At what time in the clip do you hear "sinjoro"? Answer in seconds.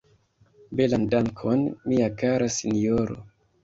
2.61-3.25